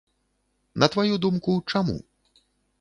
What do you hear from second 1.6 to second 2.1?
чаму?